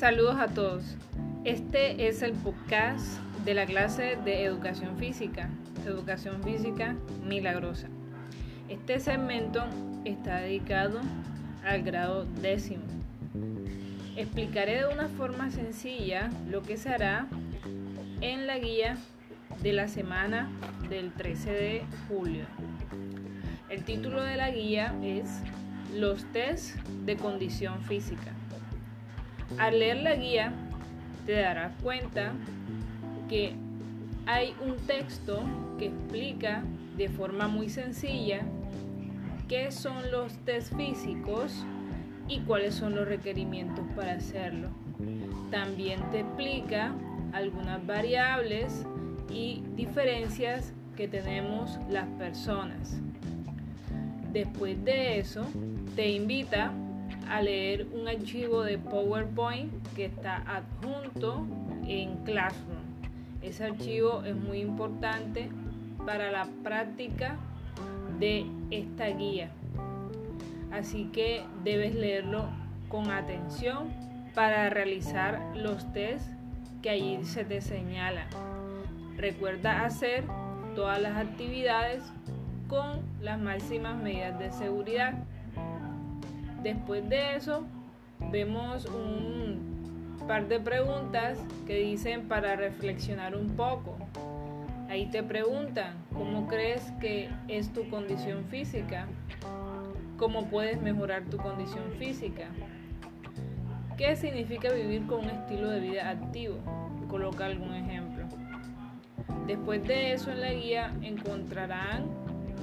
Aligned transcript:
Saludos 0.00 0.36
a 0.38 0.46
todos. 0.46 0.82
Este 1.44 2.08
es 2.08 2.22
el 2.22 2.32
podcast 2.32 3.20
de 3.44 3.52
la 3.52 3.66
clase 3.66 4.16
de 4.24 4.44
educación 4.44 4.96
física, 4.96 5.50
educación 5.86 6.42
física 6.42 6.96
milagrosa. 7.22 7.88
Este 8.70 8.98
segmento 8.98 9.62
está 10.06 10.38
dedicado 10.38 11.00
al 11.62 11.82
grado 11.82 12.24
décimo. 12.40 12.84
Explicaré 14.16 14.78
de 14.78 14.86
una 14.86 15.08
forma 15.08 15.50
sencilla 15.50 16.30
lo 16.48 16.62
que 16.62 16.78
se 16.78 16.88
hará 16.88 17.26
en 18.22 18.46
la 18.46 18.58
guía 18.58 18.96
de 19.62 19.74
la 19.74 19.86
semana 19.86 20.48
del 20.88 21.12
13 21.12 21.50
de 21.50 21.82
julio. 22.08 22.46
El 23.68 23.84
título 23.84 24.22
de 24.22 24.38
la 24.38 24.50
guía 24.50 24.94
es 25.02 25.42
Los 25.94 26.24
test 26.32 26.76
de 27.04 27.18
condición 27.18 27.82
física. 27.82 28.32
Al 29.58 29.78
leer 29.78 29.98
la 29.98 30.14
guía 30.14 30.52
te 31.26 31.32
darás 31.32 31.72
cuenta 31.82 32.32
que 33.28 33.54
hay 34.26 34.54
un 34.64 34.76
texto 34.86 35.42
que 35.78 35.86
explica 35.86 36.62
de 36.96 37.08
forma 37.08 37.48
muy 37.48 37.68
sencilla 37.68 38.42
qué 39.48 39.70
son 39.72 40.10
los 40.10 40.32
test 40.44 40.74
físicos 40.76 41.64
y 42.28 42.40
cuáles 42.40 42.74
son 42.74 42.94
los 42.94 43.08
requerimientos 43.08 43.84
para 43.96 44.12
hacerlo. 44.12 44.68
También 45.50 45.98
te 46.10 46.20
explica 46.20 46.94
algunas 47.32 47.84
variables 47.86 48.86
y 49.32 49.62
diferencias 49.74 50.72
que 50.96 51.08
tenemos 51.08 51.78
las 51.88 52.06
personas. 52.10 53.00
Después 54.32 54.84
de 54.84 55.18
eso, 55.18 55.44
te 55.96 56.10
invita 56.10 56.72
a 57.30 57.40
leer 57.42 57.86
un 57.92 58.08
archivo 58.08 58.62
de 58.64 58.76
PowerPoint 58.76 59.72
que 59.94 60.06
está 60.06 60.42
adjunto 60.46 61.46
en 61.86 62.16
Classroom. 62.24 62.80
Ese 63.40 63.64
archivo 63.64 64.22
es 64.24 64.34
muy 64.34 64.58
importante 64.58 65.48
para 66.04 66.30
la 66.32 66.46
práctica 66.64 67.36
de 68.18 68.46
esta 68.70 69.06
guía. 69.08 69.50
Así 70.72 71.04
que 71.12 71.44
debes 71.64 71.94
leerlo 71.94 72.48
con 72.88 73.10
atención 73.10 73.92
para 74.34 74.68
realizar 74.68 75.40
los 75.54 75.92
tests 75.92 76.28
que 76.82 76.90
allí 76.90 77.24
se 77.24 77.44
te 77.44 77.60
señalan. 77.60 78.28
Recuerda 79.16 79.84
hacer 79.84 80.24
todas 80.74 81.00
las 81.00 81.16
actividades 81.16 82.02
con 82.68 83.02
las 83.20 83.38
máximas 83.38 84.00
medidas 84.02 84.38
de 84.38 84.50
seguridad. 84.52 85.14
Después 86.62 87.08
de 87.08 87.36
eso, 87.36 87.64
vemos 88.30 88.84
un 88.86 90.18
par 90.28 90.46
de 90.46 90.60
preguntas 90.60 91.38
que 91.66 91.76
dicen 91.76 92.28
para 92.28 92.54
reflexionar 92.54 93.34
un 93.34 93.56
poco. 93.56 93.96
Ahí 94.90 95.06
te 95.06 95.22
preguntan, 95.22 95.94
¿cómo 96.12 96.46
crees 96.48 96.82
que 97.00 97.30
es 97.48 97.72
tu 97.72 97.88
condición 97.88 98.44
física? 98.50 99.06
¿Cómo 100.18 100.46
puedes 100.46 100.82
mejorar 100.82 101.24
tu 101.24 101.38
condición 101.38 101.92
física? 101.98 102.48
¿Qué 103.96 104.16
significa 104.16 104.70
vivir 104.70 105.06
con 105.06 105.20
un 105.20 105.30
estilo 105.30 105.70
de 105.70 105.80
vida 105.80 106.10
activo? 106.10 106.56
Coloca 107.08 107.46
algún 107.46 107.74
ejemplo. 107.74 108.26
Después 109.46 109.82
de 109.86 110.12
eso 110.12 110.30
en 110.30 110.40
la 110.40 110.52
guía 110.52 110.92
encontrarán 111.02 112.04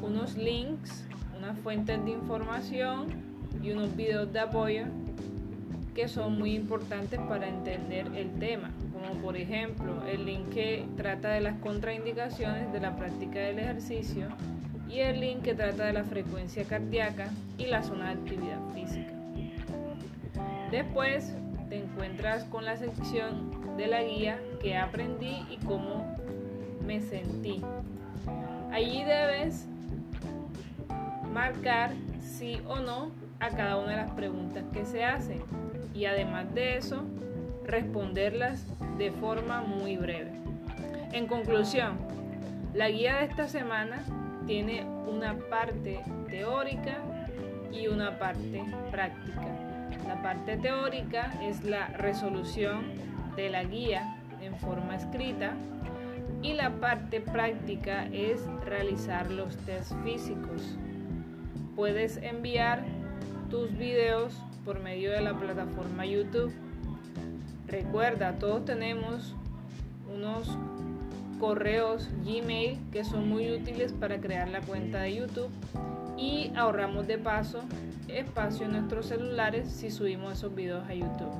unos 0.00 0.36
links, 0.36 1.06
unas 1.36 1.58
fuentes 1.58 2.02
de 2.04 2.10
información 2.12 3.31
y 3.62 3.70
unos 3.70 3.94
videos 3.96 4.32
de 4.32 4.40
apoyo 4.40 4.84
que 5.94 6.08
son 6.08 6.38
muy 6.38 6.54
importantes 6.54 7.20
para 7.20 7.48
entender 7.48 8.06
el 8.16 8.30
tema, 8.38 8.70
como 8.92 9.20
por 9.20 9.36
ejemplo 9.36 10.04
el 10.06 10.24
link 10.24 10.48
que 10.50 10.86
trata 10.96 11.30
de 11.30 11.40
las 11.42 11.58
contraindicaciones 11.58 12.72
de 12.72 12.80
la 12.80 12.96
práctica 12.96 13.38
del 13.40 13.58
ejercicio 13.58 14.28
y 14.88 15.00
el 15.00 15.20
link 15.20 15.42
que 15.42 15.54
trata 15.54 15.84
de 15.84 15.92
la 15.92 16.04
frecuencia 16.04 16.64
cardíaca 16.64 17.28
y 17.58 17.66
la 17.66 17.82
zona 17.82 18.06
de 18.06 18.20
actividad 18.20 18.58
física. 18.74 19.12
Después 20.70 21.34
te 21.68 21.78
encuentras 21.78 22.44
con 22.44 22.64
la 22.64 22.76
sección 22.76 23.76
de 23.76 23.86
la 23.86 24.02
guía 24.02 24.38
que 24.60 24.76
aprendí 24.76 25.44
y 25.50 25.58
cómo 25.64 26.16
me 26.86 27.00
sentí. 27.00 27.62
Allí 28.70 29.04
debes 29.04 29.66
marcar 31.32 31.92
sí 32.20 32.60
o 32.66 32.80
no 32.80 33.10
a 33.42 33.50
cada 33.50 33.76
una 33.76 33.90
de 33.90 33.96
las 33.96 34.10
preguntas 34.12 34.62
que 34.72 34.84
se 34.84 35.04
hacen 35.04 35.42
y 35.92 36.04
además 36.04 36.54
de 36.54 36.76
eso 36.76 37.04
responderlas 37.64 38.64
de 38.98 39.10
forma 39.10 39.62
muy 39.62 39.96
breve. 39.96 40.30
En 41.12 41.26
conclusión, 41.26 41.98
la 42.72 42.88
guía 42.88 43.16
de 43.16 43.24
esta 43.24 43.48
semana 43.48 44.04
tiene 44.46 44.84
una 44.84 45.36
parte 45.50 46.00
teórica 46.30 46.98
y 47.72 47.88
una 47.88 48.16
parte 48.18 48.64
práctica. 48.92 49.42
La 50.06 50.22
parte 50.22 50.56
teórica 50.56 51.32
es 51.42 51.64
la 51.64 51.88
resolución 51.88 52.92
de 53.34 53.50
la 53.50 53.64
guía 53.64 54.16
en 54.40 54.56
forma 54.56 54.94
escrita 54.94 55.54
y 56.42 56.52
la 56.52 56.70
parte 56.70 57.20
práctica 57.20 58.06
es 58.12 58.46
realizar 58.64 59.30
los 59.32 59.56
test 59.58 59.92
físicos. 60.04 60.78
Puedes 61.74 62.18
enviar 62.18 63.01
tus 63.52 63.76
videos 63.76 64.32
por 64.64 64.80
medio 64.80 65.12
de 65.12 65.20
la 65.20 65.34
plataforma 65.34 66.06
YouTube. 66.06 66.50
Recuerda, 67.68 68.38
todos 68.38 68.64
tenemos 68.64 69.34
unos 70.10 70.56
correos 71.38 72.08
Gmail 72.24 72.78
que 72.92 73.04
son 73.04 73.28
muy 73.28 73.52
útiles 73.52 73.92
para 73.92 74.18
crear 74.22 74.48
la 74.48 74.62
cuenta 74.62 75.02
de 75.02 75.16
YouTube 75.16 75.50
y 76.16 76.50
ahorramos 76.56 77.06
de 77.06 77.18
paso 77.18 77.60
espacio 78.08 78.64
en 78.64 78.72
nuestros 78.72 79.04
celulares 79.04 79.70
si 79.70 79.90
subimos 79.90 80.32
esos 80.32 80.54
videos 80.54 80.88
a 80.88 80.94
YouTube. 80.94 81.34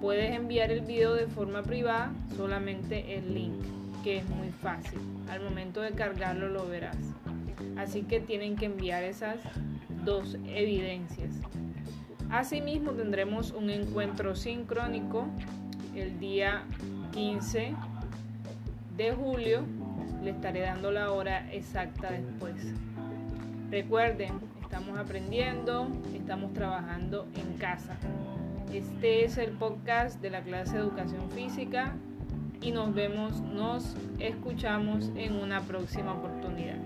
Puedes 0.00 0.34
enviar 0.34 0.72
el 0.72 0.80
video 0.80 1.12
de 1.12 1.26
forma 1.26 1.62
privada, 1.62 2.12
solamente 2.34 3.18
el 3.18 3.34
link, 3.34 3.62
que 4.02 4.16
es 4.16 4.28
muy 4.30 4.48
fácil. 4.48 4.98
Al 5.28 5.42
momento 5.42 5.82
de 5.82 5.90
cargarlo 5.90 6.48
lo 6.48 6.66
verás. 6.66 6.96
Así 7.76 8.04
que 8.04 8.20
tienen 8.20 8.56
que 8.56 8.64
enviar 8.64 9.02
esas 9.02 9.36
dos 10.04 10.36
evidencias. 10.46 11.30
Asimismo 12.30 12.92
tendremos 12.92 13.52
un 13.52 13.70
encuentro 13.70 14.34
sincrónico 14.34 15.26
el 15.94 16.18
día 16.18 16.62
15 17.12 17.74
de 18.96 19.12
julio. 19.12 19.64
Le 20.22 20.30
estaré 20.30 20.60
dando 20.60 20.90
la 20.90 21.12
hora 21.12 21.52
exacta 21.52 22.10
después. 22.10 22.54
Recuerden, 23.70 24.32
estamos 24.62 24.98
aprendiendo, 24.98 25.88
estamos 26.14 26.52
trabajando 26.52 27.26
en 27.34 27.58
casa. 27.58 27.96
Este 28.72 29.24
es 29.24 29.36
el 29.36 29.50
podcast 29.50 30.20
de 30.22 30.30
la 30.30 30.40
clase 30.40 30.74
de 30.74 30.80
educación 30.80 31.30
física 31.30 31.94
y 32.62 32.70
nos 32.70 32.94
vemos, 32.94 33.40
nos 33.40 33.96
escuchamos 34.18 35.10
en 35.16 35.34
una 35.34 35.60
próxima 35.60 36.14
oportunidad. 36.14 36.78